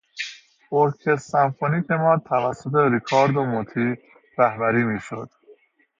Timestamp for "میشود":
4.83-5.29